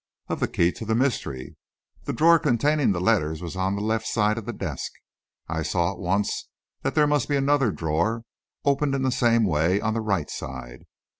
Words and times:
"Of 0.29 0.39
the 0.39 0.47
key 0.47 0.71
to 0.71 0.83
the 0.83 0.95
mystery. 0.95 1.57
The 2.05 2.13
drawer 2.13 2.39
containing 2.39 2.91
the 2.91 2.99
letters 2.99 3.39
was 3.39 3.55
on 3.55 3.75
the 3.75 3.83
left 3.83 4.07
side 4.07 4.39
of 4.39 4.47
the 4.47 4.51
desk; 4.51 4.91
I 5.47 5.61
saw 5.61 5.91
at 5.91 5.99
once 5.99 6.49
that 6.81 6.95
there 6.95 7.05
must 7.05 7.29
be 7.29 7.35
another 7.35 7.69
drawer, 7.69 8.23
opened 8.65 8.95
in 8.95 9.03
the 9.03 9.11
same 9.11 9.45
way, 9.45 9.79
on 9.79 9.93
the 9.93 10.01
right 10.01 10.31
side." 10.31 10.85